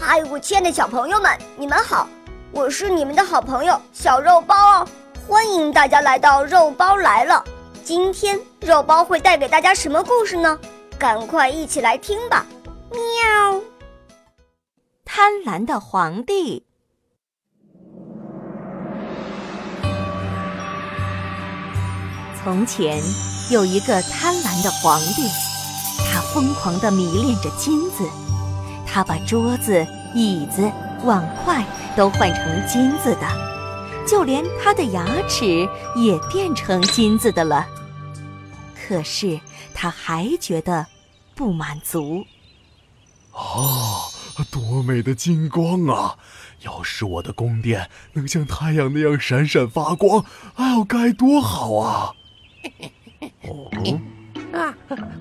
[0.00, 2.08] 嗨，我亲爱的小朋友们，你们好！
[2.52, 4.88] 我是你们的好朋友小肉包哦，
[5.26, 7.44] 欢迎大家来到肉包来了。
[7.82, 10.56] 今天肉包会带给大家什么故事呢？
[10.98, 12.46] 赶快一起来听吧！
[12.90, 13.60] 喵。
[15.04, 16.64] 贪婪的皇帝。
[22.40, 23.02] 从前
[23.50, 25.28] 有一个贪婪的皇帝，
[26.10, 28.08] 他疯狂地迷恋着金子。
[28.90, 30.70] 他把桌子、椅子、
[31.04, 31.64] 碗筷
[31.96, 33.28] 都换成金子的，
[34.06, 37.66] 就连他的牙齿也变成金子的了。
[38.74, 39.38] 可是
[39.74, 40.86] 他还觉得
[41.34, 42.24] 不满足。
[43.32, 44.08] 啊，
[44.50, 46.16] 多美的金光啊！
[46.62, 50.24] 要是我的宫殿能像太阳那样闪闪发光，
[50.56, 52.12] 哎呦，该多好啊！
[53.42, 53.70] 哦，
[54.58, 54.74] 啊，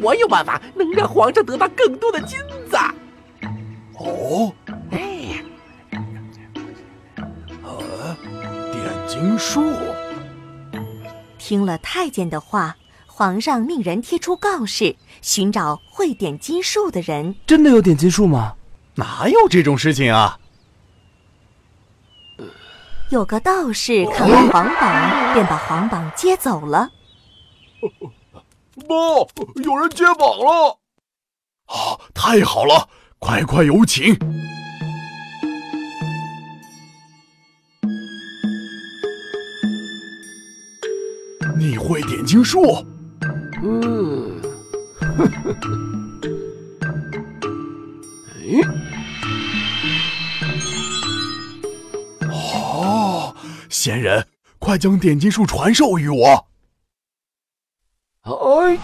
[0.00, 2.38] 我有办法能让皇上得到更多的金
[2.70, 2.78] 子。
[3.98, 4.52] 哦，
[4.90, 5.42] 哎，
[7.62, 8.16] 呃，
[8.72, 9.62] 点金术。
[11.38, 17.34] 听了太监的话，皇上命人贴出告示，寻找会点金术的人。
[17.46, 18.54] 真的有点金术吗？
[18.94, 20.38] 哪有这种事情啊？
[23.10, 26.90] 有个道士看完皇榜，便把皇榜接走了。
[28.86, 28.94] 妈，
[29.64, 30.78] 有人接榜了！
[31.66, 32.88] 啊，太好了！
[33.18, 34.16] 快快有请！
[41.58, 42.86] 你会点金术？
[43.62, 44.40] 嗯，
[45.00, 45.56] 呵呵
[48.30, 48.62] 哎，
[52.28, 53.34] 哦，
[53.68, 54.24] 仙人，
[54.60, 56.46] 快将点金术传授于我！
[58.22, 58.78] 哎，呀！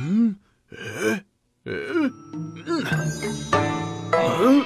[0.00, 0.36] 嗯，
[0.70, 0.76] 呃，
[1.64, 1.72] 呃，
[4.40, 4.64] 嗯，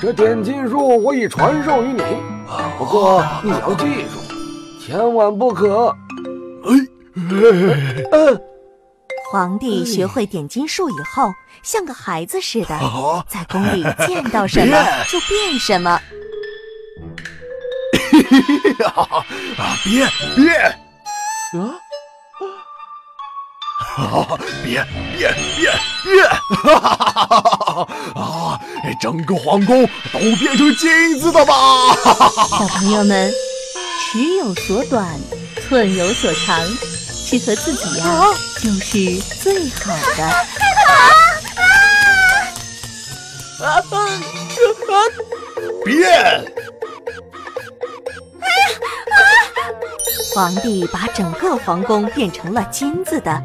[0.00, 2.02] 这点金术我已传授于你，
[2.78, 4.20] 不过你要记住，
[4.80, 5.96] 千万不可。
[6.64, 6.72] 哎，
[8.12, 8.40] 嗯。
[9.32, 12.78] 皇帝学会点金术以后，像个孩子似的，
[13.26, 14.76] 在宫里见到什么
[15.08, 15.98] 就变什么。
[18.84, 19.24] 啊！
[19.84, 20.80] 变变！
[21.54, 21.60] 啊！
[23.96, 24.38] 啊！
[24.64, 25.72] 变变变
[26.04, 26.28] 变！
[26.62, 28.20] 哈哈哈哈哈！
[28.20, 28.60] 啊！
[29.00, 31.54] 整个皇宫都变成金子的吧！
[32.50, 33.32] 小朋友们，
[34.00, 35.18] 尺有所短，
[35.68, 40.24] 寸有所长，适合自己呀，就是最好的。
[43.64, 43.66] 啊！
[43.66, 43.82] 啊！
[45.84, 46.44] 变！
[50.34, 53.40] 皇帝把整个皇宫变成了金子的，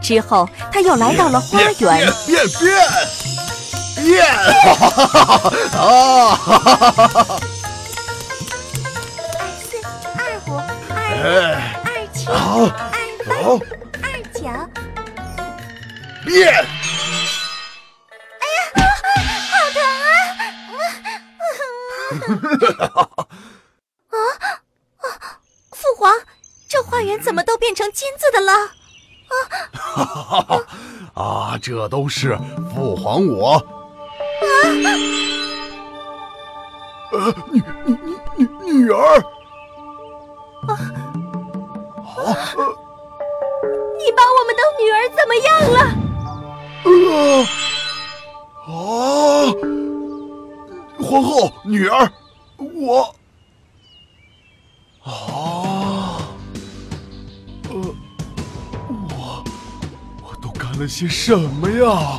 [0.00, 1.72] 之后他又来到了花园。
[1.78, 2.72] 变变变
[4.06, 4.24] 变！
[5.76, 5.84] 啊！
[9.38, 9.76] 二四
[10.16, 10.48] 二五
[10.88, 10.96] 二
[11.84, 12.32] 二七二
[13.26, 13.30] 八
[14.00, 14.40] 二九。
[16.24, 16.40] 变！
[18.40, 18.82] 哎呀，
[19.50, 19.78] 好疼
[22.78, 23.09] 啊！
[27.22, 28.52] 怎么都变成金子的了？
[31.14, 31.14] 啊！
[31.52, 31.58] 啊！
[31.62, 32.36] 这都是
[32.74, 33.54] 父皇我。
[33.54, 33.62] 啊！
[37.12, 38.98] 呃，女女女女女儿。
[40.66, 40.70] 啊！
[42.04, 42.14] 好。
[43.98, 45.78] 你把我们的女儿怎么样了？
[47.10, 47.18] 啊！
[48.66, 48.72] 啊！
[51.02, 52.10] 皇后，女儿，
[52.58, 53.14] 我。
[60.80, 62.18] 了些什么呀？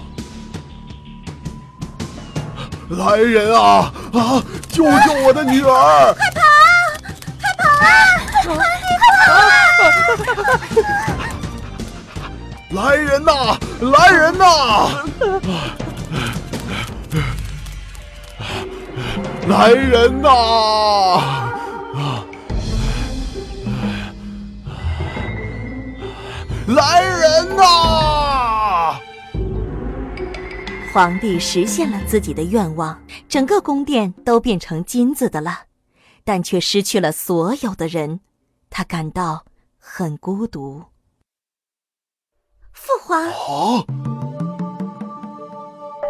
[2.89, 4.43] 来人啊啊！
[4.69, 6.13] 救救我的女儿！
[6.13, 6.41] 快跑！
[7.41, 7.87] 快跑啊！
[8.21, 8.43] 快
[10.35, 10.43] 跑
[10.77, 10.85] 啊！
[12.69, 13.57] 来人呐！
[13.81, 14.45] 来人呐！
[19.47, 20.29] 来人呐！
[26.67, 27.01] 来
[30.93, 35.67] 皇帝实现了自己的愿望，整个宫殿都变成金子的了，
[36.25, 38.19] 但却失去了所有的人，
[38.69, 39.45] 他感到
[39.77, 40.83] 很孤独。
[42.73, 43.23] 父皇，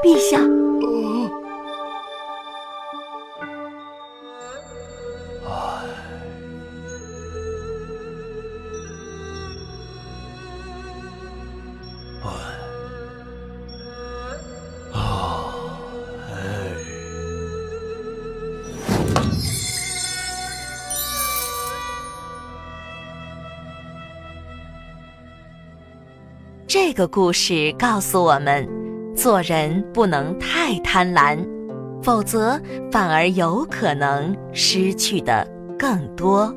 [0.04, 0.61] 陛下。
[26.84, 28.68] 这个故事告诉我们，
[29.16, 31.38] 做人不能太贪婪，
[32.02, 32.60] 否则
[32.92, 35.48] 反而有可能失去的
[35.78, 36.52] 更多。